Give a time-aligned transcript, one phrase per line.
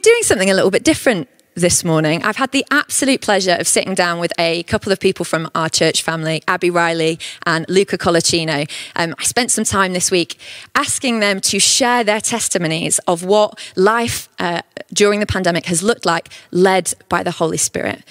[0.00, 2.22] doing something a little bit different this morning.
[2.22, 5.68] I've had the absolute pleasure of sitting down with a couple of people from our
[5.68, 8.70] church family, Abby Riley and Luca Colacino.
[8.96, 10.38] Um, I spent some time this week
[10.74, 16.06] asking them to share their testimonies of what life uh, during the pandemic has looked
[16.06, 18.04] like, led by the Holy Spirit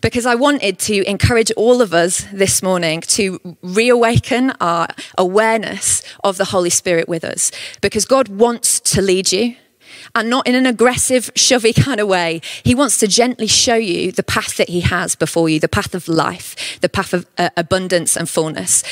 [0.00, 4.88] because I wanted to encourage all of us this morning to reawaken our
[5.18, 7.52] awareness of the Holy Spirit with us
[7.82, 9.56] because God wants to lead you
[10.14, 12.40] and not in an aggressive, shovey kind of way.
[12.62, 15.94] He wants to gently show you the path that He has before you, the path
[15.94, 18.82] of life, the path of uh, abundance and fullness.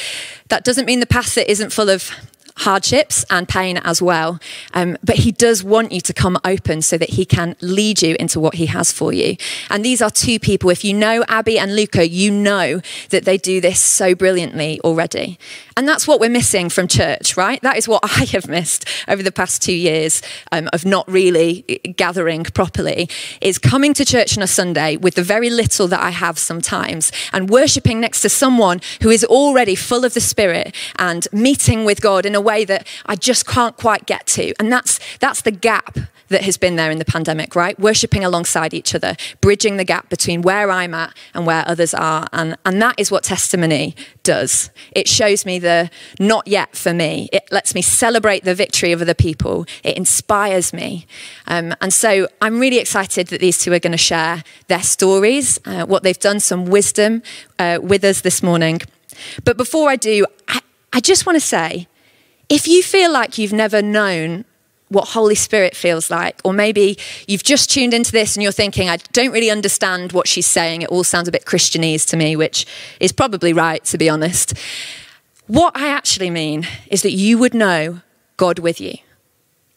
[0.48, 2.10] That doesn't mean the path that isn't full of
[2.58, 4.38] hardships and pain as well.
[4.74, 8.16] Um, but he does want you to come open so that he can lead you
[8.18, 9.36] into what he has for you.
[9.70, 10.70] And these are two people.
[10.70, 12.80] If you know Abby and Luca, you know
[13.10, 15.38] that they do this so brilliantly already.
[15.76, 17.62] And that's what we're missing from church, right?
[17.62, 21.62] That is what I have missed over the past two years um, of not really
[21.96, 23.08] gathering properly,
[23.40, 27.12] is coming to church on a Sunday with the very little that I have sometimes
[27.32, 32.00] and worshipping next to someone who is already full of the Spirit and meeting with
[32.00, 32.82] God in a way that
[33.12, 34.44] I just can't quite get to.
[34.58, 37.78] And that's, that's the gap that has been there in the pandemic, right?
[37.78, 42.26] Worshipping alongside each other, bridging the gap between where I'm at and where others are.
[42.32, 44.70] And, and that is what testimony does.
[44.92, 45.90] It shows me the
[46.20, 47.28] not yet for me.
[47.32, 49.66] It lets me celebrate the victory of other people.
[49.82, 51.06] It inspires me.
[51.46, 55.58] Um, and so I'm really excited that these two are going to share their stories,
[55.64, 57.22] uh, what they've done, some wisdom
[57.58, 58.80] uh, with us this morning.
[59.44, 60.60] But before I do, I,
[60.92, 61.88] I just want to say
[62.48, 64.44] if you feel like you've never known
[64.88, 66.40] what Holy Spirit feels like.
[66.44, 70.26] Or maybe you've just tuned into this and you're thinking, I don't really understand what
[70.26, 70.82] she's saying.
[70.82, 72.66] It all sounds a bit Christianese to me, which
[73.00, 74.54] is probably right, to be honest.
[75.46, 78.00] What I actually mean is that you would know
[78.36, 78.94] God with you.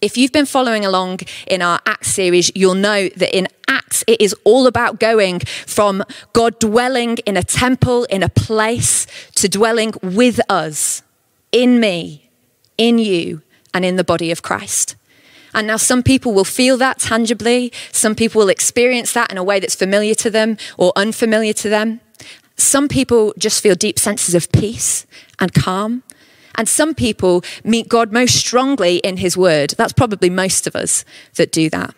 [0.02, 4.20] If you've been following along in our Acts series, you'll know that in Acts, it
[4.20, 9.94] is all about going from God dwelling in a temple, in a place, to dwelling
[10.02, 11.04] with us,
[11.52, 12.31] in me,
[12.82, 13.42] in you,
[13.74, 14.96] and in the body of Christ.
[15.54, 17.72] And now some people will feel that tangibly.
[17.92, 21.70] Some people will experience that in a way that's familiar to them or unfamiliar to
[21.70, 22.02] them.
[22.58, 25.06] Some people just feel deep senses of peace
[25.40, 26.04] and calm.
[26.56, 29.72] And some people meet God most strongly in His Word.
[29.78, 31.06] That's probably most of us
[31.36, 31.94] that do that.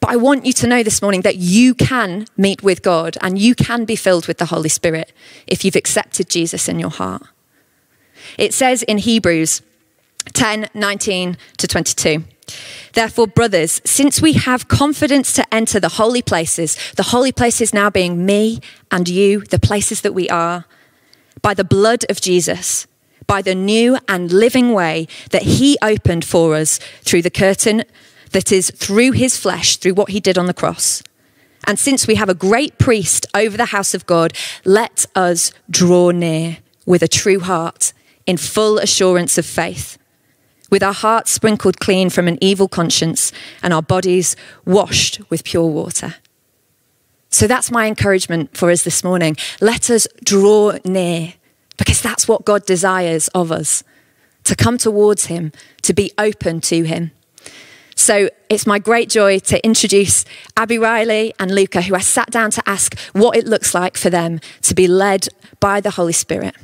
[0.00, 3.38] But I want you to know this morning that you can meet with God and
[3.38, 5.12] you can be filled with the Holy Spirit
[5.46, 7.22] if you've accepted Jesus in your heart.
[8.38, 9.60] It says in Hebrews
[10.22, 12.24] 10 19 to 22.
[12.94, 17.90] Therefore, brothers, since we have confidence to enter the holy places, the holy places now
[17.90, 18.60] being me
[18.90, 20.64] and you, the places that we are,
[21.42, 22.86] by the blood of Jesus,
[23.26, 27.84] by the new and living way that he opened for us through the curtain
[28.32, 31.02] that is through his flesh, through what he did on the cross.
[31.66, 34.32] And since we have a great priest over the house of God,
[34.64, 37.92] let us draw near with a true heart
[38.26, 39.98] in full assurance of faith
[40.70, 43.32] with our hearts sprinkled clean from an evil conscience
[43.62, 46.14] and our bodies washed with pure water.
[47.28, 49.36] So that's my encouragement for us this morning.
[49.60, 51.34] Let us draw near
[51.76, 53.84] because that's what God desires of us
[54.44, 57.12] to come towards Him, to be open to Him.
[57.94, 60.24] So it's my great joy to introduce
[60.56, 64.10] Abby Riley and Luca, who I sat down to ask what it looks like for
[64.10, 65.28] them to be led
[65.60, 66.56] by the Holy Spirit.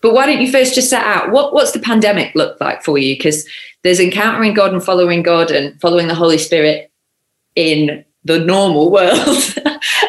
[0.00, 2.98] But why don't you first just set out what, what's the pandemic look like for
[2.98, 3.14] you?
[3.16, 3.48] Because
[3.82, 6.90] there's encountering God and following God and following the Holy Spirit
[7.56, 9.54] in the normal world.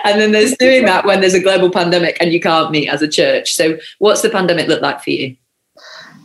[0.03, 3.01] and then there's doing that when there's a global pandemic and you can't meet as
[3.01, 3.53] a church.
[3.53, 5.35] So what's the pandemic look like for you?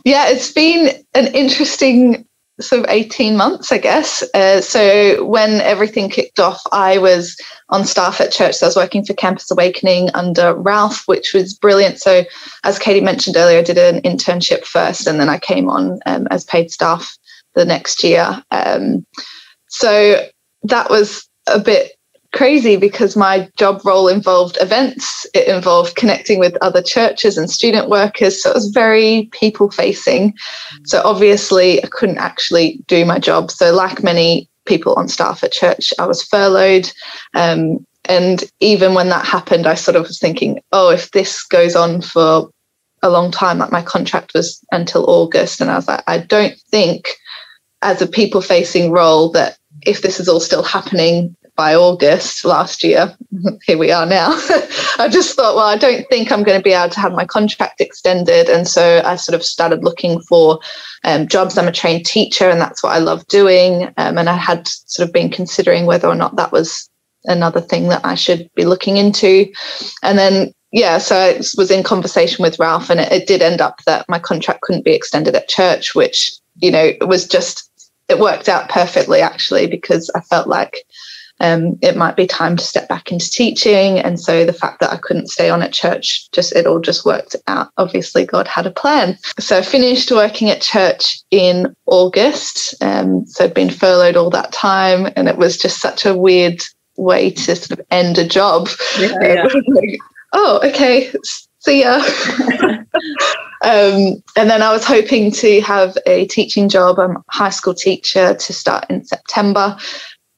[0.03, 2.27] Yeah, it's been an interesting
[2.61, 4.23] sort of 18 months, I guess.
[4.33, 7.35] Uh, so when everything kicked off, I was
[7.69, 8.55] on staff at church.
[8.55, 11.99] So I was working for Campus Awakening under Ralph, which was brilliant.
[11.99, 12.23] So
[12.63, 16.27] as Katie mentioned earlier, I did an internship first, and then I came on um,
[16.31, 17.17] as paid staff
[17.55, 18.41] the next year.
[18.51, 19.05] Um,
[19.67, 20.25] so
[20.63, 21.94] that was a bit
[22.35, 27.89] crazy because my job role involved events, it involved connecting with other churches and student
[27.89, 28.43] workers.
[28.43, 30.35] So it was very people facing.
[30.83, 33.49] So obviously, I couldn't actually do my job.
[33.51, 36.91] So, like many people on staff at church, I was furloughed.
[37.33, 41.75] Um, and even when that happened, I sort of was thinking, oh, if this goes
[41.75, 42.49] on for
[43.01, 45.61] a long time, like my contract was until August.
[45.61, 47.07] And I was like, I don't think
[47.81, 52.83] as a people facing role that if this is all still happening by August last
[52.83, 53.15] year,
[53.65, 54.29] here we are now.
[54.99, 57.25] I just thought, well, I don't think I'm going to be able to have my
[57.25, 58.49] contract extended.
[58.49, 60.59] And so I sort of started looking for
[61.03, 61.57] um, jobs.
[61.57, 63.93] I'm a trained teacher, and that's what I love doing.
[63.97, 66.89] Um, and I had sort of been considering whether or not that was
[67.25, 69.51] another thing that I should be looking into.
[70.03, 73.61] And then yeah, so I was in conversation with Ralph, and it, it, did end
[73.61, 77.71] up that my contract couldn't be extended at church, which you know it was just
[78.09, 80.85] it worked out perfectly actually because I felt like
[81.39, 84.91] um, it might be time to step back into teaching, and so the fact that
[84.91, 87.71] I couldn't stay on at church just it all just worked out.
[87.77, 89.17] Obviously, God had a plan.
[89.39, 92.75] So I finished working at church in August.
[92.81, 96.61] Um, so I'd been furloughed all that time, and it was just such a weird
[96.95, 98.69] way to sort of end a job.
[98.97, 99.95] Yeah, yeah.
[100.31, 101.13] oh, okay,
[101.59, 101.95] see ya.
[103.61, 106.97] um, and then I was hoping to have a teaching job.
[106.97, 109.77] I'm a high school teacher to start in September.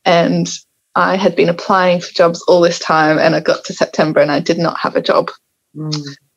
[0.06, 0.50] And
[0.98, 4.32] I had been applying for jobs all this time, and I got to September and
[4.32, 5.32] I did not have a job.
[5.76, 5.96] Mm.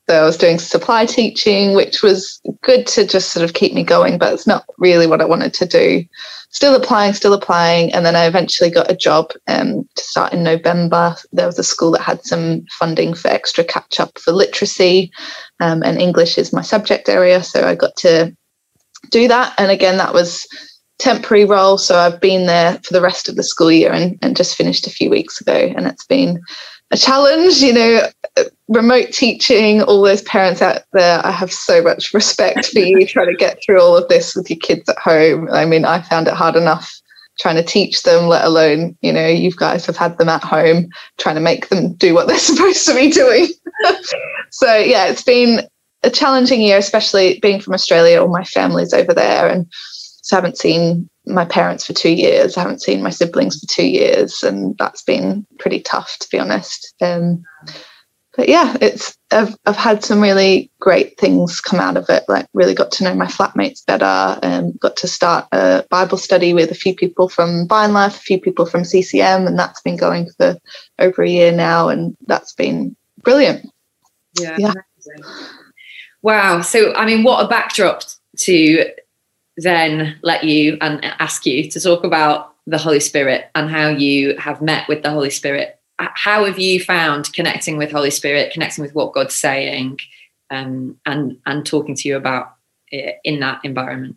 [0.09, 3.85] So I was doing supply teaching, which was good to just sort of keep me
[3.85, 6.05] going, but it's not really what I wanted to do
[6.51, 7.93] still applying, still applying.
[7.93, 11.17] And then I eventually got a job um, to start in November.
[11.33, 15.11] There was a school that had some funding for extra catch up for literacy,
[15.61, 17.43] um, and English is my subject area.
[17.43, 18.37] So I got to
[19.11, 19.55] do that.
[19.59, 20.47] And again, that was
[21.01, 21.79] temporary role.
[21.79, 24.87] So I've been there for the rest of the school year and, and just finished
[24.87, 25.73] a few weeks ago.
[25.77, 26.41] And it's been
[26.91, 28.03] a challenge, you know,
[28.69, 33.29] remote teaching, all those parents out there, I have so much respect for you trying
[33.29, 35.49] to get through all of this with your kids at home.
[35.53, 36.93] I mean, I found it hard enough
[37.39, 40.89] trying to teach them, let alone, you know, you guys have had them at home
[41.19, 43.49] trying to make them do what they're supposed to be doing.
[44.51, 45.67] so, yeah, it's been
[46.03, 48.21] a challenging year, especially being from Australia.
[48.21, 49.67] All my family's over there and
[50.31, 52.57] so I haven't seen my parents for two years.
[52.57, 56.39] I haven't seen my siblings for two years, and that's been pretty tough, to be
[56.39, 56.95] honest.
[57.01, 57.43] Um,
[58.37, 62.23] but yeah, it's I've I've had some really great things come out of it.
[62.29, 66.55] Like really got to know my flatmates better, and got to start a Bible study
[66.55, 69.97] with a few people from Vine Life, a few people from CCM, and that's been
[69.97, 70.57] going for
[71.01, 72.95] over a year now, and that's been
[73.25, 73.69] brilliant.
[74.39, 74.55] Yeah.
[74.61, 74.75] yeah.
[76.23, 76.61] Wow.
[76.61, 78.05] So I mean, what a backdrop
[78.39, 78.87] to
[79.57, 84.37] then let you and ask you to talk about the Holy Spirit and how you
[84.39, 85.79] have met with the Holy Spirit.
[85.99, 89.99] How have you found connecting with Holy Spirit, connecting with what God's saying,
[90.51, 92.55] um, and and talking to you about
[92.89, 94.17] it in that environment?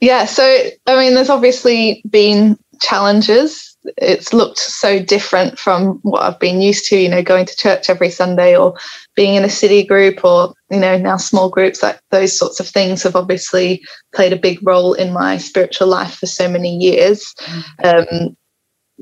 [0.00, 0.42] Yeah, so
[0.86, 6.86] I mean, there's obviously been challenges it's looked so different from what I've been used
[6.86, 8.74] to, you know, going to church every Sunday or
[9.14, 12.68] being in a city group or, you know, now small groups, like those sorts of
[12.68, 13.82] things have obviously
[14.14, 17.34] played a big role in my spiritual life for so many years.
[17.82, 18.36] Um,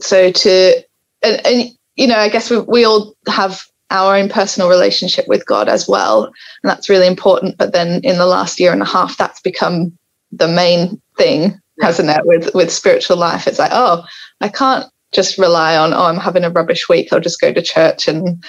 [0.00, 0.82] so to,
[1.22, 5.46] and, and, you know, I guess we, we all have our own personal relationship with
[5.46, 6.24] God as well.
[6.24, 7.58] And that's really important.
[7.58, 9.96] But then in the last year and a half, that's become
[10.32, 14.04] the main thing hasn't it with with spiritual life it's like oh
[14.42, 17.62] i can't just rely on oh i'm having a rubbish week i'll just go to
[17.62, 18.42] church and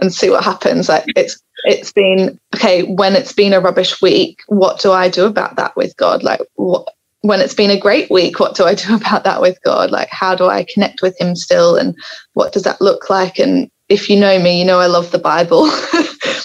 [0.00, 0.88] and see what happens.
[0.88, 5.24] Like it's it's been okay when it's been a rubbish week what do i do
[5.24, 6.22] about that with god?
[6.22, 6.88] Like what
[7.20, 9.90] when it's been a great week what do i do about that with god?
[9.90, 11.76] Like how do i connect with him still?
[11.76, 11.96] And
[12.34, 13.38] what does that look like?
[13.38, 15.70] And if you know me you know i love the bible.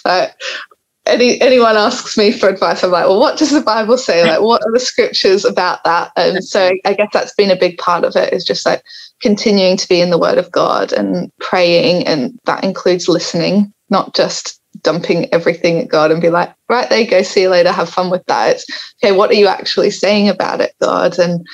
[0.06, 0.34] Like,
[1.10, 4.24] any anyone asks me for advice, I'm like, well, what does the Bible say?
[4.24, 6.12] Like, what are the scriptures about that?
[6.16, 8.84] And so I guess that's been a big part of it is just like
[9.22, 14.16] continuing to be in the Word of God and praying, and that includes listening, not
[14.16, 17.72] just dumping everything at God and be like, right, there you go, see you later,
[17.72, 18.56] have fun with that.
[18.56, 21.18] It's okay, what are you actually saying about it, God?
[21.20, 21.46] And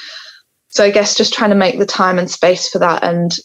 [0.70, 3.36] so I guess just trying to make the time and space for that and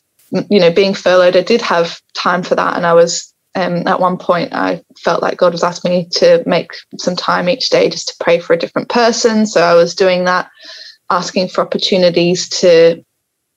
[0.48, 4.00] you know, being furloughed, I did have time for that and I was um, at
[4.00, 7.90] one point, I felt like God was asking me to make some time each day
[7.90, 9.46] just to pray for a different person.
[9.46, 10.50] So I was doing that,
[11.10, 13.04] asking for opportunities to,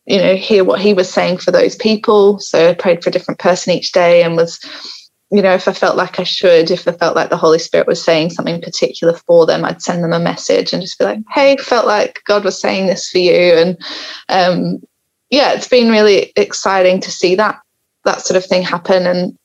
[0.05, 2.39] you know, hear what He was saying for those people.
[2.39, 4.59] So I prayed for a different person each day and was,
[5.29, 7.87] you know, if I felt like I should, if I felt like the Holy Spirit
[7.87, 11.19] was saying something particular for them, I'd send them a message and just be like,
[11.31, 13.53] hey, felt like God was saying this for you.
[13.53, 13.77] And
[14.29, 14.81] um,
[15.29, 17.59] yeah, it's been really exciting to see that
[18.05, 19.37] that sort of thing happen and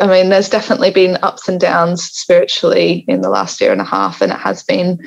[0.00, 3.84] I mean, there's definitely been ups and downs spiritually in the last year and a
[3.84, 5.06] half, and it has been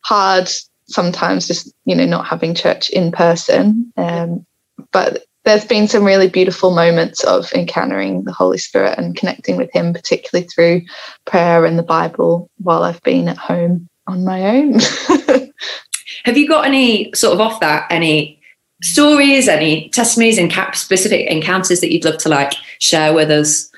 [0.00, 0.50] hard
[0.86, 3.92] sometimes just, you know, not having church in person.
[3.96, 4.46] Um,
[4.92, 9.70] but there's been some really beautiful moments of encountering the Holy Spirit and connecting with
[9.72, 10.82] Him, particularly through
[11.26, 14.78] prayer and the Bible while I've been at home on my own.
[16.24, 18.40] Have you got any sort of off that, any
[18.82, 23.70] stories, any testimonies and cap specific encounters that you'd love to like share with us?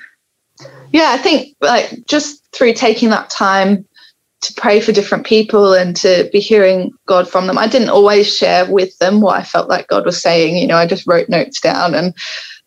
[0.93, 3.85] Yeah, I think like just through taking that time
[4.41, 7.57] to pray for different people and to be hearing God from them.
[7.57, 10.57] I didn't always share with them what I felt like God was saying.
[10.57, 12.13] You know, I just wrote notes down and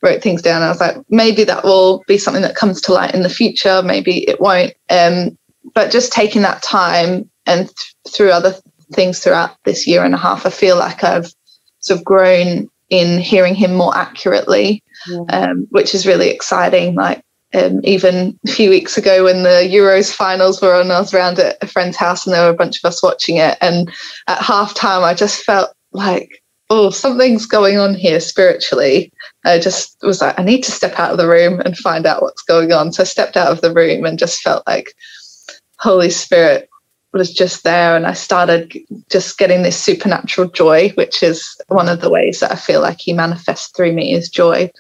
[0.03, 0.63] wrote things down.
[0.63, 3.83] I was like, maybe that will be something that comes to light in the future.
[3.83, 4.75] Maybe it won't.
[4.89, 5.39] Um,
[5.75, 8.55] but just taking that time and th- through other
[8.93, 11.33] things throughout this year and a half, I feel like I've
[11.81, 15.21] sort of grown in hearing him more accurately, yeah.
[15.29, 16.97] um, which is really exciting.
[16.97, 17.23] Like
[17.55, 21.39] um, even a few weeks ago when the Euros finals were on, I was around
[21.39, 23.59] at a friend's house and there were a bunch of us watching it.
[23.61, 23.91] And
[24.29, 29.13] at halftime, I just felt like, oh, something's going on here spiritually.
[29.45, 32.23] I just was like, I need to step out of the room and find out
[32.23, 32.93] what's going on.
[32.93, 34.95] So I stepped out of the room and just felt like
[35.81, 36.70] Holy Spirit
[37.13, 38.77] was just there and I started
[39.11, 43.01] just getting this supernatural joy, which is one of the ways that I feel like
[43.01, 44.71] he manifests through me is joy.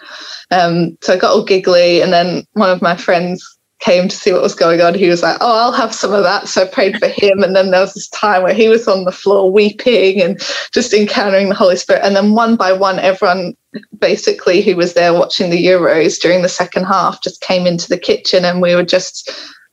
[0.50, 3.44] Um, so I got all giggly and then one of my friends
[3.80, 4.94] came to see what was going on.
[4.94, 6.48] He was like, Oh, I'll have some of that.
[6.48, 7.42] So I prayed for him.
[7.42, 10.38] And then there was this time where he was on the floor weeping and
[10.72, 12.04] just encountering the Holy Spirit.
[12.04, 13.56] And then one by one, everyone
[13.98, 17.98] basically who was there watching the Euros during the second half just came into the
[17.98, 19.30] kitchen and we were just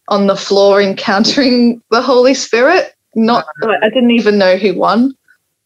[0.08, 2.94] on the floor encountering the Holy Spirit.
[3.16, 5.16] Not, I didn't even know who won.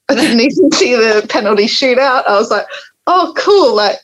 [0.09, 2.27] I didn't even see the penalty shootout.
[2.27, 2.65] I was like,
[3.07, 3.75] oh, cool.
[3.75, 3.97] Like,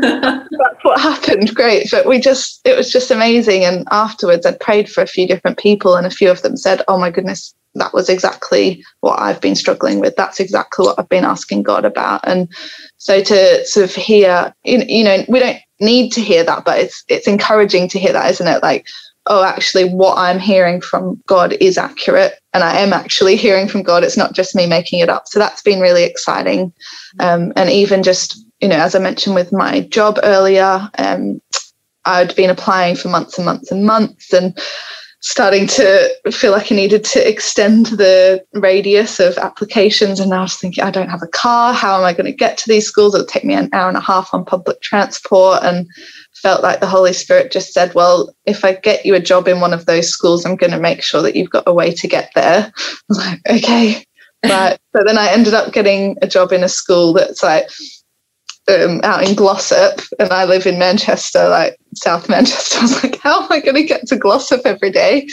[0.00, 1.54] that's what happened.
[1.54, 1.90] Great.
[1.90, 3.64] But we just, it was just amazing.
[3.64, 6.82] And afterwards, I prayed for a few different people, and a few of them said,
[6.88, 10.16] oh my goodness, that was exactly what I've been struggling with.
[10.16, 12.20] That's exactly what I've been asking God about.
[12.24, 12.48] And
[12.98, 17.02] so to sort of hear, you know, we don't need to hear that, but it's
[17.08, 18.62] it's encouraging to hear that, isn't it?
[18.62, 18.86] Like
[19.32, 22.34] oh, actually, what I'm hearing from God is accurate.
[22.52, 24.04] And I am actually hearing from God.
[24.04, 25.26] It's not just me making it up.
[25.26, 26.70] So that's been really exciting.
[27.18, 31.40] Um, and even just, you know, as I mentioned with my job earlier, um,
[32.04, 34.58] I'd been applying for months and months and months and
[35.22, 40.18] starting to feel like I needed to extend the radius of applications.
[40.20, 41.72] And I was thinking, I don't have a car.
[41.72, 43.14] How am I going to get to these schools?
[43.14, 45.62] It'll take me an hour and a half on public transport.
[45.62, 45.86] And
[46.34, 49.60] felt like the Holy Spirit just said, Well, if I get you a job in
[49.60, 52.08] one of those schools, I'm going to make sure that you've got a way to
[52.08, 52.72] get there.
[52.76, 54.04] I was like, Okay.
[54.44, 54.76] Right.
[54.92, 57.70] so then I ended up getting a job in a school that's like
[58.68, 62.78] um, out in Glossop, and I live in Manchester, like South Manchester.
[62.80, 65.28] I was like, How am I going to get to Glossop every day?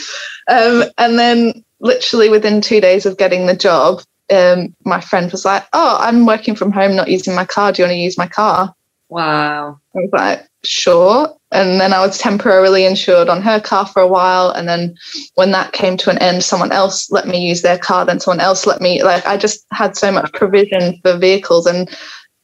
[0.49, 5.45] Um, and then, literally within two days of getting the job, um, my friend was
[5.45, 7.71] like, Oh, I'm working from home, not using my car.
[7.71, 8.73] Do you want to use my car?
[9.09, 9.79] Wow.
[9.95, 11.35] I was like, sure.
[11.51, 14.51] And then I was temporarily insured on her car for a while.
[14.51, 14.95] And then
[15.33, 18.05] when that came to an end, someone else let me use their car.
[18.05, 21.65] Then someone else let me, like, I just had so much provision for vehicles.
[21.65, 21.89] And,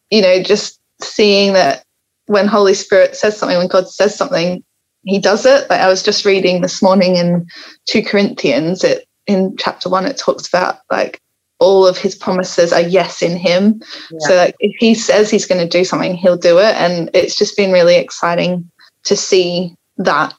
[0.10, 1.84] you know, just seeing that
[2.28, 4.64] when Holy Spirit says something, when God says something,
[5.04, 5.70] he does it.
[5.70, 7.46] Like I was just reading this morning in
[7.88, 11.22] 2 Corinthians, it in chapter one, it talks about like
[11.60, 13.82] all of his promises are yes in him.
[14.12, 14.20] Yeah.
[14.20, 16.76] So like, if he says he's going to do something, he'll do it.
[16.76, 18.70] And it's just been really exciting
[19.06, 20.34] to see that.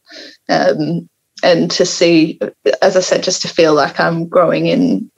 [0.49, 1.09] Um,
[1.43, 2.39] and to see,
[2.81, 5.11] as I said, just to feel like I'm growing in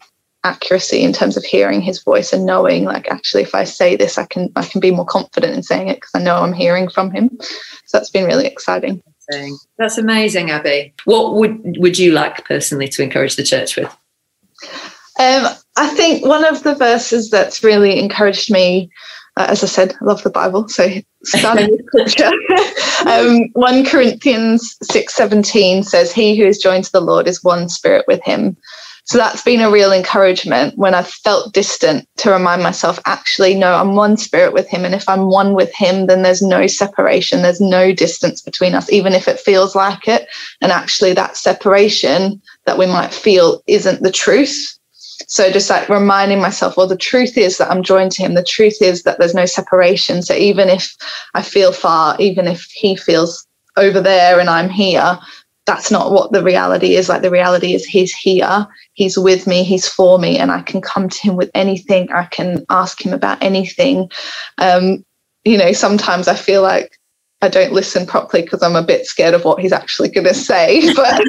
[0.45, 4.19] accuracy in terms of hearing his voice and knowing like actually if I say this
[4.19, 6.89] I can I can be more confident in saying it because I know I'm hearing
[6.89, 7.31] from him.
[7.41, 9.03] So that's been really exciting.
[9.79, 10.95] That's amazing, Abby.
[11.05, 13.95] What would would you like personally to encourage the church with?
[15.19, 18.89] Um, I think one of the verses that's really encouraged me,
[19.37, 20.69] uh, as I said, I love the Bible.
[20.69, 20.89] So
[21.25, 22.31] starting with scripture,
[23.07, 28.05] um, 1 Corinthians 6.17 says, he who is joined to the Lord is one spirit
[28.07, 28.57] with him.
[29.09, 33.73] So that's been a real encouragement when I felt distant to remind myself, actually, no,
[33.73, 34.85] I'm one spirit with him.
[34.85, 38.93] And if I'm one with him, then there's no separation, there's no distance between us,
[38.93, 40.29] even if it feels like it.
[40.61, 44.79] And actually, that separation that we might feel isn't the truth.
[45.27, 48.35] So just like reminding myself, well, the truth is that I'm joined to him.
[48.35, 50.21] The truth is that there's no separation.
[50.21, 50.95] So even if
[51.33, 53.47] I feel far, even if he feels
[53.79, 55.19] over there and I'm here,
[55.69, 57.11] that's not what the reality is.
[57.11, 60.81] Like the reality is he's here, he's with me, he's for me, and I can
[60.81, 62.11] come to him with anything.
[62.11, 64.11] I can ask him about anything.
[64.57, 65.05] Um,
[65.45, 66.99] you know, sometimes I feel like
[67.43, 70.35] I don't listen properly because I'm a bit scared of what he's actually going to
[70.35, 70.91] say.
[70.97, 71.21] But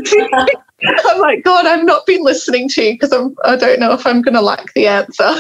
[1.05, 3.36] I'm like, God, I've not been listening to you because I'm.
[3.43, 5.17] I don't know if I'm going to like the answer.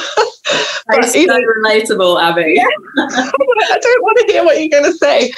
[0.89, 2.59] That's so relatable, Abby.
[2.59, 5.31] I don't want to hear what you're going to say,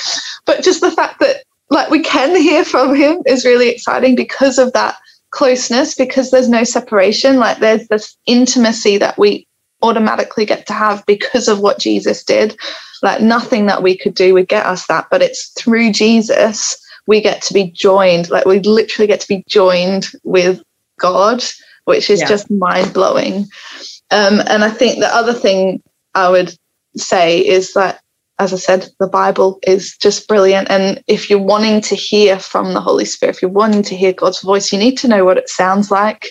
[0.45, 4.59] but just the fact that like we can hear from him is really exciting because
[4.59, 4.97] of that
[5.31, 5.95] closeness.
[5.95, 7.37] Because there's no separation.
[7.37, 9.47] Like there's this intimacy that we
[9.81, 12.55] automatically get to have because of what Jesus did.
[13.01, 17.21] Like nothing that we could do would get us that, but it's through Jesus we
[17.21, 20.61] get to be joined, like we literally get to be joined with
[20.99, 21.43] God,
[21.85, 22.27] which is yeah.
[22.27, 23.47] just mind blowing.
[24.11, 25.81] Um, and I think the other thing
[26.13, 26.55] I would
[26.95, 28.00] say is that,
[28.41, 30.69] as I said, the Bible is just brilliant.
[30.71, 34.13] And if you're wanting to hear from the Holy Spirit, if you're wanting to hear
[34.13, 36.27] God's voice, you need to know what it sounds like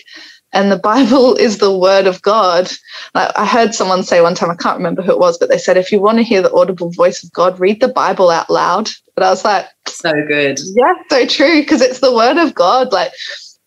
[0.53, 2.71] and the Bible is the word of God.
[3.15, 5.77] I heard someone say one time, I can't remember who it was, but they said,
[5.77, 8.89] if you want to hear the audible voice of God, read the Bible out loud.
[9.15, 10.59] But I was like, so good.
[10.75, 12.91] Yeah, so true, because it's the word of God.
[12.93, 13.13] Like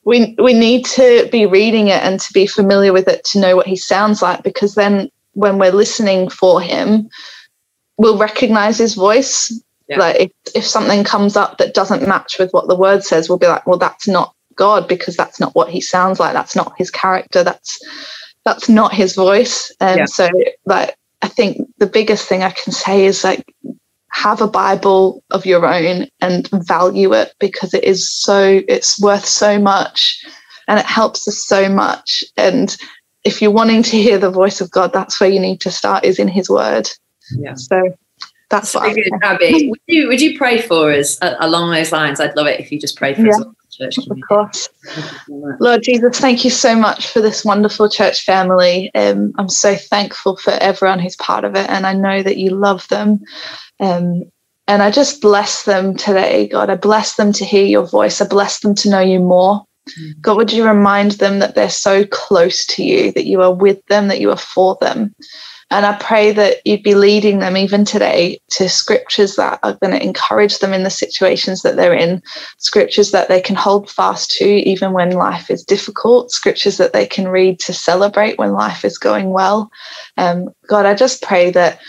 [0.04, 3.56] we we need to be reading it and to be familiar with it to know
[3.56, 7.08] what he sounds like, because then when we're listening for him,
[7.98, 9.52] we'll recognize his voice.
[9.88, 9.98] Yeah.
[9.98, 13.38] Like if, if something comes up that doesn't match with what the word says, we'll
[13.38, 16.32] be like, well, that's not God because that's not what he sounds like.
[16.32, 17.44] That's not his character.
[17.44, 17.78] That's
[18.44, 19.72] that's not his voice.
[19.80, 20.04] And yeah.
[20.06, 20.28] so
[20.64, 23.44] like I think the biggest thing I can say is like
[24.10, 29.26] have a Bible of your own and value it because it is so it's worth
[29.26, 30.24] so much
[30.68, 32.22] and it helps us so much.
[32.36, 32.76] And
[33.24, 36.04] if you're wanting to hear the voice of God, that's where you need to start
[36.04, 36.88] is in his word.
[37.30, 37.54] Yeah.
[37.54, 37.96] So
[38.50, 39.68] that's so what good, Abby.
[39.68, 42.20] Would you would you pray for us uh, along those lines?
[42.20, 43.36] I'd love it if you just pray for yeah.
[43.36, 44.22] us church community.
[44.22, 44.68] Of course.
[45.60, 48.94] Lord Jesus, thank you so much for this wonderful church family.
[48.94, 52.50] Um, I'm so thankful for everyone who's part of it, and I know that you
[52.50, 53.20] love them.
[53.80, 54.24] Um,
[54.66, 56.70] and I just bless them today, God.
[56.70, 58.20] I bless them to hear your voice.
[58.20, 59.64] I bless them to know you more.
[60.00, 60.20] Mm.
[60.22, 63.84] God, would you remind them that they're so close to you, that you are with
[63.86, 65.14] them, that you are for them.
[65.74, 69.92] And I pray that you'd be leading them even today to scriptures that are going
[69.92, 72.22] to encourage them in the situations that they're in,
[72.58, 77.04] scriptures that they can hold fast to even when life is difficult, scriptures that they
[77.04, 79.68] can read to celebrate when life is going well.
[80.16, 81.80] Um, God, I just pray that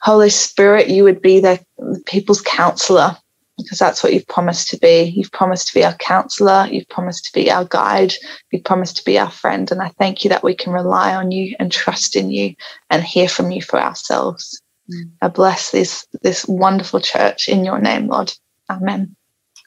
[0.00, 1.60] Holy Spirit, you would be their
[2.06, 3.16] people's counselor
[3.58, 5.12] because that's what you've promised to be.
[5.14, 8.14] You've promised to be our counselor, you've promised to be our guide,
[8.50, 9.70] you've promised to be our friend.
[9.70, 12.54] And I thank you that we can rely on you and trust in you
[12.90, 14.60] and hear from you for ourselves.
[14.90, 15.10] Mm.
[15.20, 18.32] I bless this this wonderful church in your name, Lord.
[18.70, 19.14] Amen.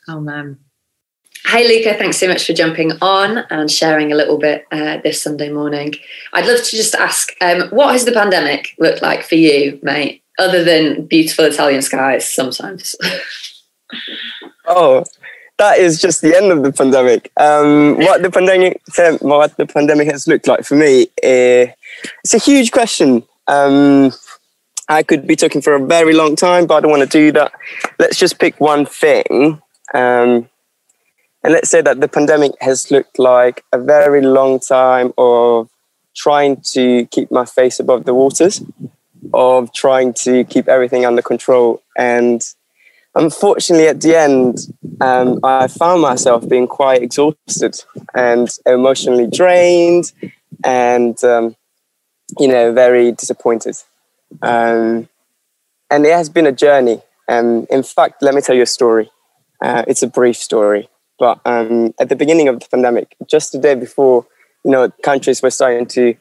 [0.10, 0.60] Amen.
[1.48, 5.22] Hey, Luca, thanks so much for jumping on and sharing a little bit uh, this
[5.22, 5.94] Sunday morning.
[6.34, 10.24] I'd love to just ask um, what has the pandemic looked like for you, mate,
[10.40, 12.96] other than beautiful Italian skies sometimes?
[14.68, 15.04] oh,
[15.58, 17.32] that is just the end of the pandemic.
[17.38, 18.82] Um, what the pandemic,
[19.22, 21.72] what the pandemic has looked like for me, uh,
[22.24, 23.24] it's a huge question.
[23.48, 24.12] Um,
[24.88, 27.32] I could be talking for a very long time, but I don't want to do
[27.32, 27.54] that.
[27.98, 29.62] Let's just pick one thing.
[29.94, 30.50] Um,
[31.44, 35.70] and let's say that the pandemic has looked like a very long time of
[36.16, 38.64] trying to keep my face above the waters,
[39.34, 41.82] of trying to keep everything under control.
[41.98, 42.42] And
[43.16, 44.60] unfortunately, at the end,
[45.02, 50.12] um, I found myself being quite exhausted and emotionally drained,
[50.64, 51.56] and um,
[52.40, 53.76] you know, very disappointed.
[54.42, 55.08] Um,
[55.90, 57.02] and it has been a journey.
[57.28, 59.10] And in fact, let me tell you a story.
[59.62, 63.58] Uh, it's a brief story, but um, at the beginning of the pandemic, just the
[63.58, 64.26] day before,
[64.64, 66.16] you know, countries were starting to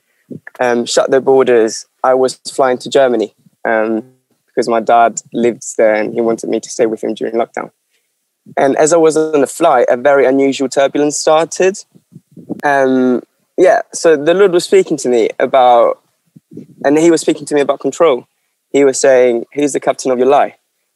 [0.61, 3.35] um, shut their borders, I was flying to Germany.
[3.65, 4.14] Um,
[4.55, 7.71] because my dad lived there and he wanted me to stay with him during lockdown.
[8.57, 11.79] And as I was on the flight, a very unusual turbulence started.
[12.63, 13.23] Um,
[13.57, 16.03] yeah, so the Lord was speaking to me about,
[16.85, 18.27] and he was speaking to me about control.
[18.71, 20.55] He was saying, Who's the captain of your life?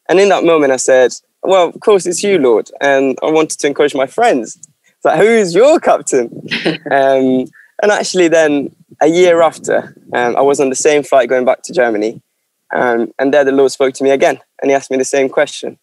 [0.08, 2.70] And in that moment, I said, Well, of course, it's you, Lord.
[2.80, 4.58] And I wanted to encourage my friends.
[4.84, 6.28] It's like, Who is your captain?
[6.90, 7.46] um,
[7.80, 11.62] and actually, then a year after, um, I was on the same flight going back
[11.62, 12.20] to Germany.
[12.74, 15.28] Um, and there the Lord spoke to me again and he asked me the same
[15.28, 15.78] question.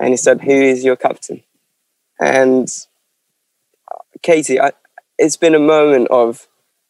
[0.00, 1.42] And he said, Who is your captain?
[2.20, 2.68] And
[4.22, 4.72] Katie, I,
[5.18, 6.48] it's been a moment of,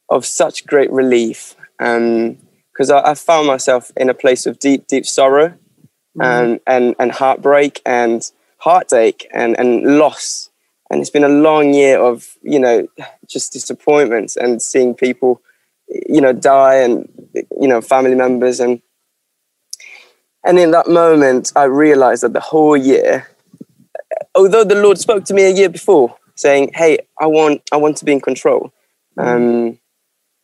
[0.08, 4.86] of such great relief because um, I, I, found myself in a place of deep,
[4.86, 5.54] deep sorrow
[6.16, 6.60] mm.
[6.66, 10.50] and, and heartbreak and heartache and, and loss.
[10.90, 12.86] And it's been a long year of, you know,
[13.26, 15.40] just disappointments and seeing people,
[15.88, 17.08] you know, die and,
[17.58, 18.60] you know, family members.
[18.60, 18.82] And
[20.44, 23.28] and in that moment, I realized that the whole year,
[24.34, 27.96] although the Lord spoke to me a year before, saying, "Hey, I want, I want
[27.98, 28.72] to be in control."
[29.18, 29.78] Um,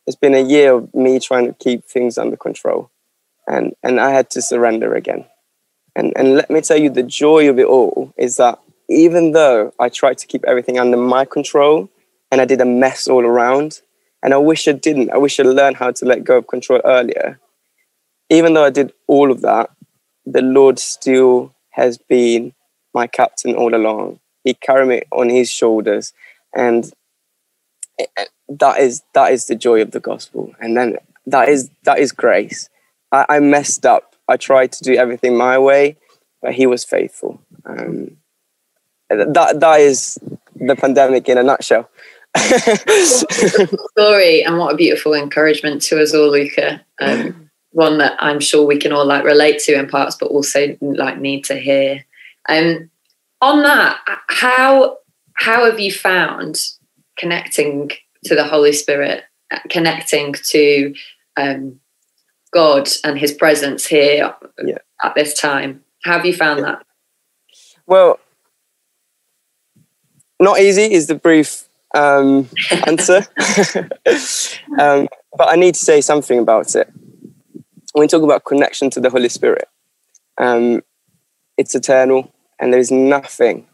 [0.07, 2.91] it's been a year of me trying to keep things under control,
[3.47, 5.25] and and I had to surrender again.
[5.95, 8.59] And and let me tell you, the joy of it all is that
[8.89, 11.89] even though I tried to keep everything under my control,
[12.31, 13.81] and I did a mess all around,
[14.23, 15.11] And I wish I didn't.
[15.11, 17.39] I wish I learned how to let go of control earlier.
[18.29, 19.69] Even though I did all of that,
[20.31, 22.53] the Lord still has been
[22.93, 24.19] my captain all along.
[24.43, 26.13] He carried me on his shoulders.
[26.55, 26.91] And
[28.47, 30.53] that is that is the joy of the gospel.
[30.59, 32.69] And then that is that is grace.
[33.11, 34.15] I, I messed up.
[34.27, 35.97] I tried to do everything my way,
[36.41, 37.41] but he was faithful.
[37.65, 38.17] Um,
[39.09, 40.19] that that is
[40.55, 41.89] the pandemic in a nutshell.
[42.37, 46.85] story and what a beautiful encouragement to us all, Luca.
[47.01, 50.77] Um, one that I'm sure we can all like relate to in parts, but also
[50.81, 52.05] like need to hear.
[52.47, 52.89] Um,
[53.41, 54.97] on that, how
[55.35, 56.61] how have you found
[57.17, 57.91] connecting
[58.25, 59.23] to the Holy Spirit,
[59.69, 60.93] connecting to
[61.37, 61.79] um,
[62.51, 64.77] God and His presence here yeah.
[65.03, 65.83] at this time?
[66.03, 66.65] How have you found yeah.
[66.65, 66.85] that?
[67.85, 68.19] Well,
[70.39, 72.49] not easy is the brief um,
[72.87, 73.17] answer.
[74.79, 76.91] um, but I need to say something about it.
[77.99, 79.67] When we talk about connection to the Holy Spirit,
[80.37, 80.81] um,
[81.57, 83.67] it's eternal and there is nothing.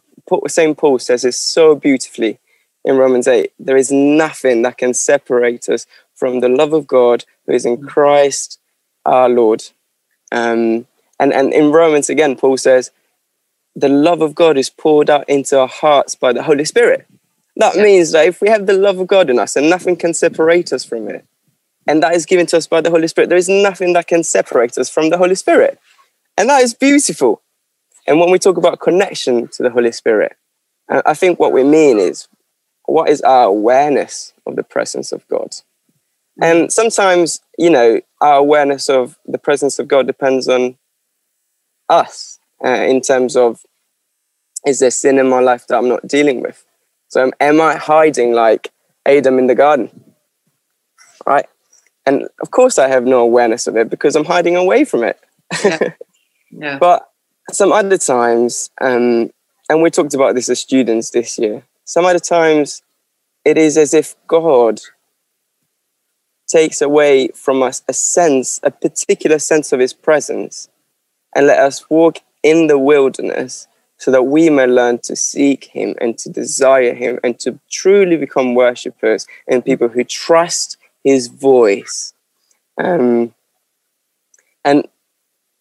[0.48, 0.76] St.
[0.76, 2.40] Paul says it so beautifully
[2.84, 5.86] in Romans 8 there is nothing that can separate us
[6.16, 8.60] from the love of God who is in Christ
[9.06, 9.64] our Lord.
[10.32, 10.88] Um,
[11.20, 12.90] and, and in Romans, again, Paul says,
[13.76, 17.06] the love of God is poured out into our hearts by the Holy Spirit.
[17.58, 20.16] That means that if we have the love of God in us and nothing can
[20.16, 21.24] separate us from it,
[21.88, 24.24] and that is given to us by the Holy Spirit, there is nothing that can
[24.24, 25.80] separate us from the Holy Spirit.
[26.38, 27.42] And that is beautiful.
[28.08, 30.36] And when we talk about connection to the Holy Spirit,
[30.90, 32.28] I think what we mean is
[32.86, 35.56] what is our awareness of the presence of God?
[36.42, 40.78] And sometimes, you know, our awareness of the presence of God depends on
[41.90, 43.64] us uh, in terms of
[44.66, 46.66] is there sin in my life that I'm not dealing with?
[47.08, 48.72] So am I hiding like
[49.06, 50.14] Adam in the garden?
[51.26, 51.46] Right?
[52.06, 55.20] And of course I have no awareness of it because I'm hiding away from it.
[55.64, 55.80] Yeah.
[56.52, 56.78] yeah.
[56.78, 57.10] but
[57.52, 59.32] some other times, um,
[59.70, 62.82] and we talked about this as students this year, some other times
[63.44, 64.82] it is as if God
[66.48, 70.70] takes away from us a sense, a particular sense of his presence,
[71.36, 75.96] and let us walk in the wilderness so that we may learn to seek him
[76.02, 82.14] and to desire him and to truly become worshippers and people who trust his voice.
[82.78, 83.34] Um,
[84.66, 84.86] and,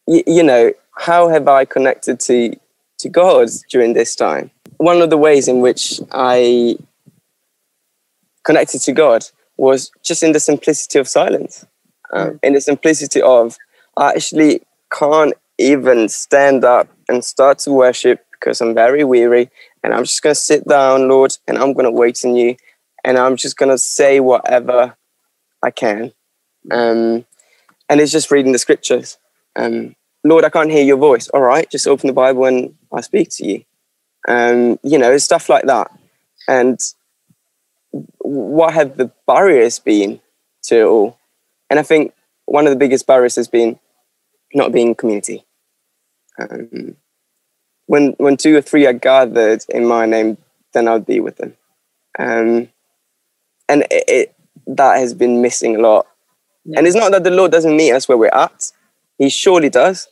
[0.08, 2.56] y- you know, how have I connected to,
[2.98, 4.50] to God during this time?
[4.78, 6.76] One of the ways in which I
[8.42, 9.24] connected to God
[9.56, 11.64] was just in the simplicity of silence,
[12.12, 13.56] um, in the simplicity of
[13.96, 19.50] I actually can't even stand up and start to worship because I'm very weary.
[19.82, 22.56] And I'm just going to sit down, Lord, and I'm going to wait on you.
[23.04, 24.96] And I'm just going to say whatever
[25.64, 26.12] I can.
[26.70, 27.24] Um,
[27.88, 29.18] and it's just reading the scriptures.
[29.56, 31.28] Um, Lord, I can't hear your voice.
[31.28, 33.64] All right, just open the Bible and I speak to you.
[34.26, 35.90] Um, you know, stuff like that.
[36.48, 36.78] And
[38.18, 40.20] what have the barriers been
[40.64, 41.18] to it all?
[41.70, 42.12] And I think
[42.46, 43.78] one of the biggest barriers has been
[44.54, 45.44] not being community.
[46.38, 46.96] Um,
[47.86, 50.38] when when two or three are gathered in my name,
[50.72, 51.56] then I'll be with them.
[52.18, 52.68] Um,
[53.68, 54.33] and it, it,
[54.66, 56.06] that has been missing a lot.
[56.64, 56.78] Yeah.
[56.78, 58.72] And it's not that the Lord doesn't meet us where we're at;
[59.18, 60.08] He surely does.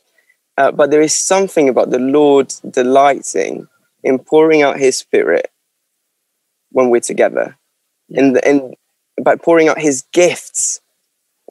[0.57, 3.67] Uh, but there is something about the Lord delighting
[4.03, 5.51] in pouring out His Spirit
[6.69, 7.57] when we're together,
[8.07, 8.19] yeah.
[8.19, 8.73] in the,
[9.23, 10.79] by pouring out His gifts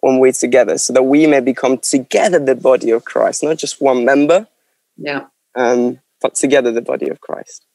[0.00, 3.80] when we're together, so that we may become together the body of Christ, not just
[3.80, 4.46] one member.
[4.96, 5.26] Yeah.
[5.54, 7.66] Um, but together the body of Christ.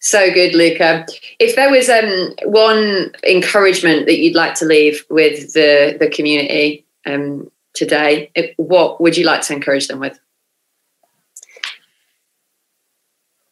[0.00, 1.06] So good, Luca.
[1.38, 6.86] If there was um, one encouragement that you'd like to leave with the, the community
[7.06, 10.18] um, today, it, what would you like to encourage them with?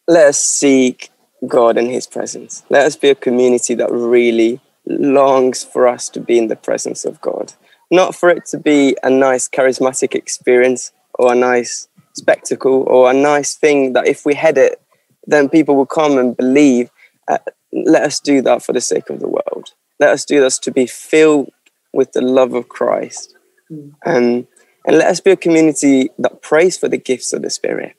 [0.07, 1.11] Let us seek
[1.47, 2.65] God and His presence.
[2.71, 7.05] Let us be a community that really longs for us to be in the presence
[7.05, 7.53] of God.
[7.91, 13.15] Not for it to be a nice charismatic experience or a nice spectacle or a
[13.15, 14.81] nice thing that if we had it,
[15.29, 16.91] then people will come and believe.
[17.29, 17.39] Uh,
[17.73, 19.75] let us do that for the sake of the world.
[20.01, 21.51] Let us do this to be filled
[21.93, 23.37] with the love of Christ.
[23.71, 23.93] Mm.
[24.07, 24.49] Um,
[24.87, 27.95] and let us be a community that prays for the gifts of the Spirit.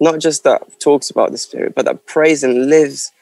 [0.00, 3.12] Not just that talks about the Spirit, but that prays and lives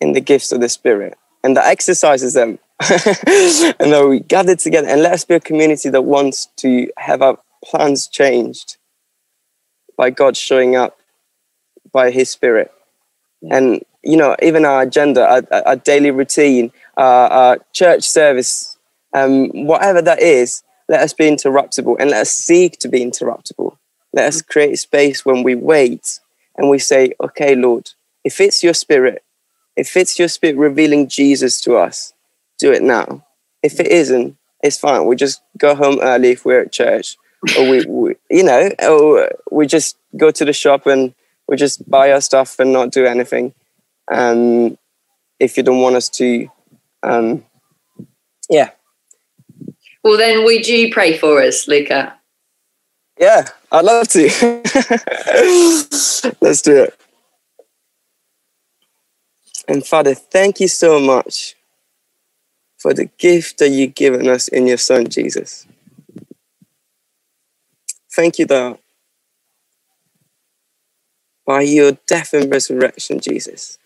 [0.00, 2.58] in the gifts of the Spirit and that exercises them.
[2.80, 7.20] and that we gather together and let us be a community that wants to have
[7.20, 8.78] our plans changed
[9.98, 10.99] by God showing up
[11.92, 12.72] by His Spirit.
[13.42, 13.56] Yeah.
[13.56, 18.78] And, you know, even our agenda, our, our, daily routine, uh, uh, church service,
[19.14, 23.76] um, whatever that is, let us be interruptible and let us seek to be interruptible.
[24.12, 26.20] Let us create space when we wait
[26.56, 27.90] and we say, okay, Lord,
[28.24, 29.22] if it's your spirit,
[29.76, 32.12] if it's your spirit revealing Jesus to us,
[32.58, 33.24] do it now.
[33.62, 35.06] If it isn't, it's fine.
[35.06, 37.16] We just go home early if we're at church,
[37.56, 41.14] or we, we you know, or we just go to the shop and
[41.50, 43.52] we just buy our stuff and not do anything.
[44.10, 44.78] Um,
[45.40, 46.48] if you don't want us to,
[47.02, 47.44] um,
[48.48, 48.70] yeah.
[50.04, 52.14] Well, then, would you pray for us, Luca?
[53.18, 54.22] Yeah, I'd love to.
[56.40, 56.96] Let's do it.
[59.66, 61.56] And Father, thank you so much
[62.78, 65.66] for the gift that you've given us in your Son, Jesus.
[68.14, 68.78] Thank you that
[71.50, 73.76] by your death and resurrection, Jesus,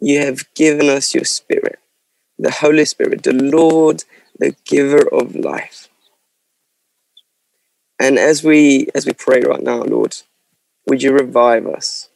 [0.00, 1.80] you have given us your Spirit,
[2.38, 4.04] the Holy Spirit, the Lord,
[4.38, 5.88] the giver of life.
[7.98, 10.16] And as we as we pray right now, Lord,
[10.86, 12.08] would you revive us?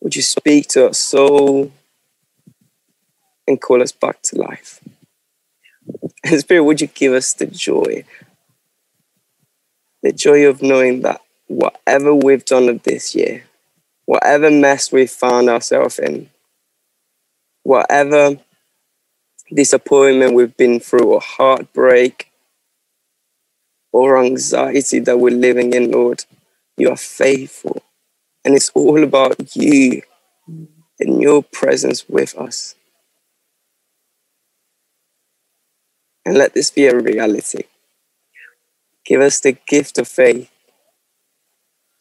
[0.00, 1.70] Would you speak to our soul
[3.46, 4.80] and call us back to life?
[6.24, 8.04] And Spirit, would you give us the joy?
[10.02, 13.44] The joy of knowing that whatever we've done of this year,
[14.06, 16.30] whatever mess we've found ourselves in,
[17.62, 18.38] whatever
[19.52, 22.30] disappointment we've been through, or heartbreak,
[23.92, 26.24] or anxiety that we're living in, Lord,
[26.76, 27.82] you are faithful.
[28.44, 30.02] And it's all about you
[31.00, 32.74] and your presence with us.
[36.24, 37.64] And let this be a reality.
[39.08, 40.50] Give us the gift of faith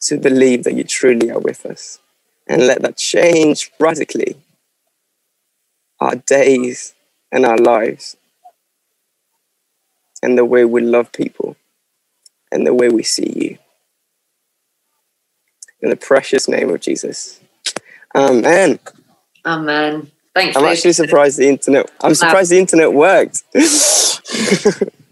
[0.01, 1.99] to believe that you truly are with us.
[2.47, 4.35] And let that change radically
[6.01, 6.93] our days
[7.31, 8.17] and our lives
[10.21, 11.55] and the way we love people
[12.51, 13.57] and the way we see you.
[15.81, 17.39] In the precious name of Jesus.
[18.15, 18.79] Amen.
[19.45, 20.11] Amen.
[20.35, 20.57] Thanks.
[20.57, 21.89] I'm actually surprised the internet.
[22.01, 23.43] I'm surprised the internet worked.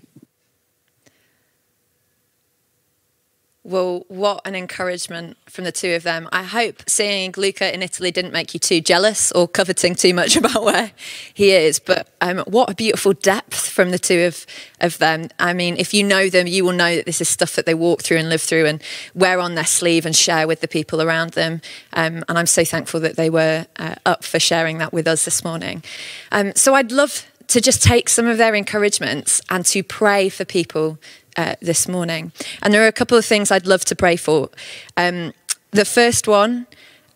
[3.67, 6.29] Well, what an encouragement from the two of them.
[6.31, 10.35] I hope seeing Luca in Italy didn't make you too jealous or coveting too much
[10.37, 10.91] about where
[11.33, 11.79] he is.
[11.79, 14.45] But um, what a beautiful depth from the two of,
[14.81, 15.29] of them.
[15.39, 17.73] I mean, if you know them, you will know that this is stuff that they
[17.73, 18.83] walk through and live through and
[19.15, 21.59] wear on their sleeve and share with the people around them.
[21.93, 25.25] Um, and I'm so thankful that they were uh, up for sharing that with us
[25.25, 25.83] this morning.
[26.31, 30.45] Um, so I'd love to just take some of their encouragements and to pray for
[30.45, 30.97] people
[31.37, 32.31] uh, this morning.
[32.61, 34.49] And there are a couple of things I'd love to pray for.
[34.97, 35.33] Um,
[35.71, 36.67] the first one,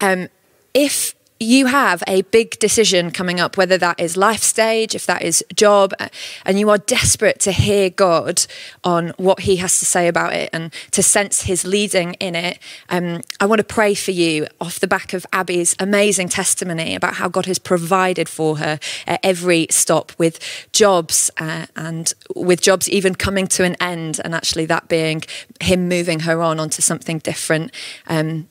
[0.02, 0.30] um,
[0.74, 5.21] if you have a big decision coming up, whether that is life stage, if that
[5.21, 6.10] is job, uh,
[6.45, 8.45] and you are desperate to hear God
[8.84, 12.60] on what He has to say about it and to sense His leading in it,
[12.89, 17.15] um, I want to pray for you off the back of Abby's amazing testimony about
[17.15, 20.39] how God has provided for her at every stop with
[20.73, 25.23] jobs uh, and with jobs even coming to an end, and actually that being
[25.62, 27.71] Him moving her on onto something different.
[28.08, 28.49] Um,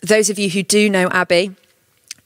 [0.00, 1.54] those of you who do know Abby,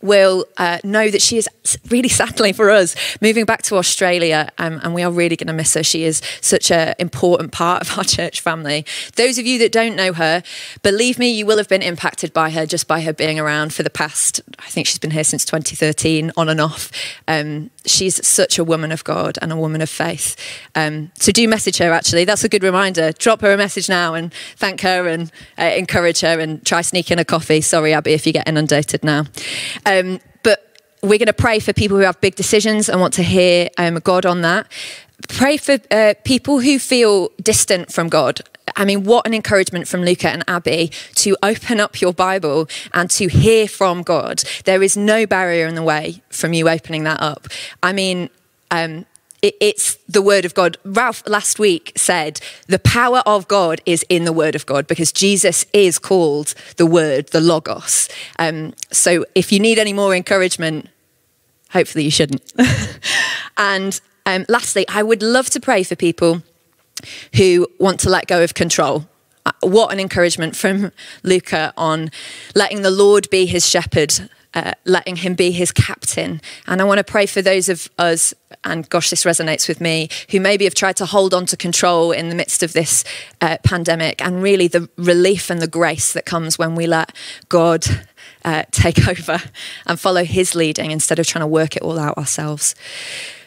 [0.07, 1.49] will uh, know that she is
[1.91, 5.53] really sadly for us moving back to Australia, um, and we are really going to
[5.53, 5.83] miss her.
[5.83, 8.87] She is such an important part of our church family.
[9.17, 10.43] Those of you that don't know her,
[10.83, 13.83] believe me, you will have been impacted by her just by her being around for
[13.83, 14.41] the past.
[14.59, 16.91] I think she's been here since 2013, on and off.
[17.29, 20.37] Um, she's such a woman of God and a woman of faith.
[20.75, 21.93] Um, so do message her.
[21.93, 23.13] Actually, that's a good reminder.
[23.13, 27.11] Drop her a message now and thank her and uh, encourage her and try sneak
[27.11, 27.61] in a coffee.
[27.61, 29.25] Sorry, Abby, if you get inundated now.
[29.85, 33.23] Um, but we're going to pray for people who have big decisions and want to
[33.23, 34.67] hear um, God on that.
[35.29, 38.41] Pray for uh, people who feel distant from God.
[38.77, 43.11] I mean, what an encouragement from Luca and Abby to open up your Bible and
[43.11, 44.45] to hear from God.
[44.65, 47.49] There is no barrier in the way from you opening that up.
[47.83, 48.29] I mean,
[48.71, 49.07] um,
[49.43, 50.77] it, it's the word of God.
[50.85, 55.13] Ralph last week said the power of God is in the word of God because
[55.13, 58.09] Jesus is called the word, the Logos.
[58.39, 60.89] Um, so if you need any more encouragement,
[61.71, 62.53] hopefully you shouldn't.
[63.57, 66.43] and um, lastly, I would love to pray for people
[67.35, 69.07] who want to let go of control.
[69.45, 72.11] Uh, What an encouragement from Luca on
[72.55, 76.41] letting the Lord be his shepherd, uh, letting him be his captain.
[76.67, 80.09] And I want to pray for those of us, and gosh, this resonates with me,
[80.31, 83.05] who maybe have tried to hold on to control in the midst of this
[83.41, 87.15] uh, pandemic, and really the relief and the grace that comes when we let
[87.49, 87.85] God
[88.45, 89.43] uh, take over
[89.87, 92.75] and follow His leading instead of trying to work it all out ourselves.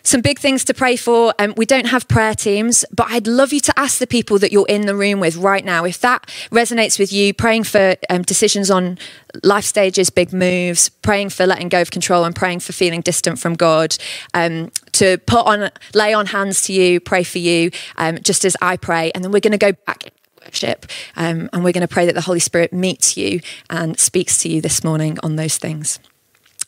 [0.03, 1.33] Some big things to pray for.
[1.39, 4.51] Um, we don't have prayer teams, but I'd love you to ask the people that
[4.51, 5.85] you're in the room with right now.
[5.85, 8.97] If that resonates with you, praying for um, decisions on
[9.43, 13.39] life stages, big moves, praying for letting go of control, and praying for feeling distant
[13.39, 13.97] from God,
[14.33, 18.55] um, to put on, lay on hands to you, pray for you, um, just as
[18.61, 19.11] I pray.
[19.13, 20.11] And then we're going to go back
[20.49, 20.85] worship.
[21.15, 24.49] Um, and we're going to pray that the Holy Spirit meets you and speaks to
[24.49, 25.99] you this morning on those things.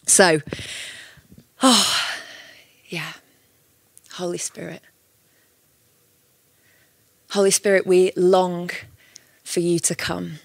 [0.06, 0.42] So,
[1.62, 1.98] oh,
[2.90, 3.14] yeah.
[4.14, 4.82] Holy Spirit.
[7.32, 8.70] Holy Spirit, we long
[9.44, 10.40] for you to come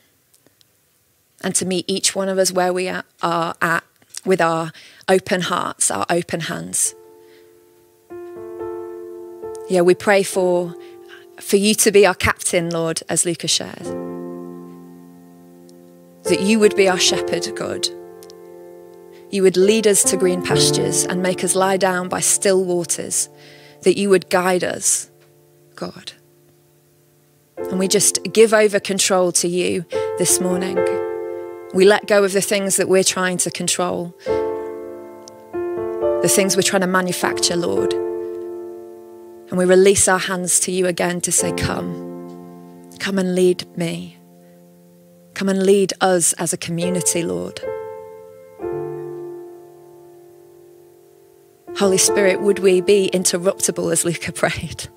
[1.42, 3.84] and to meet each one of us where we are at
[4.24, 4.72] with our
[5.08, 6.94] open hearts, our open hands.
[9.68, 10.74] Yeah, we pray for,
[11.40, 13.84] for you to be our captain, Lord, as Lucas shared.
[16.24, 17.88] That you would be our shepherd, God.
[19.30, 23.28] You would lead us to green pastures and make us lie down by still waters
[23.86, 25.08] that you would guide us,
[25.76, 26.12] God.
[27.56, 29.84] And we just give over control to you
[30.18, 30.76] this morning.
[31.72, 34.12] We let go of the things that we're trying to control,
[35.52, 37.92] the things we're trying to manufacture, Lord.
[37.92, 44.18] And we release our hands to you again to say, Come, come and lead me.
[45.34, 47.60] Come and lead us as a community, Lord.
[51.78, 54.88] Holy Spirit, would we be interruptible as Luca prayed?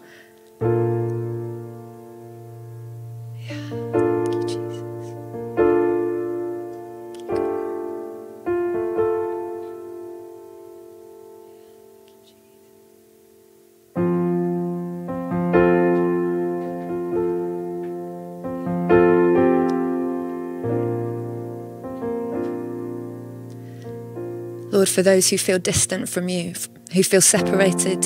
[25.00, 26.54] For those who feel distant from you,
[26.92, 28.06] who feel separated.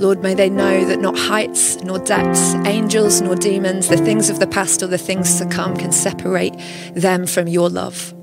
[0.00, 4.38] Lord, may they know that not heights nor depths, angels nor demons, the things of
[4.38, 6.54] the past or the things to come can separate
[6.94, 8.14] them from your love.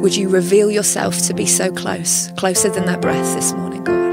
[0.00, 4.07] Would you reveal yourself to be so close, closer than that breath this morning, God?